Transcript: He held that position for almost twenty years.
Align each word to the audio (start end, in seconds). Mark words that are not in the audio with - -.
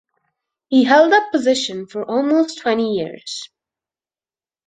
He 0.69 0.83
held 0.83 1.11
that 1.11 1.29
position 1.31 1.85
for 1.85 2.03
almost 2.03 2.57
twenty 2.57 2.95
years. 2.95 3.47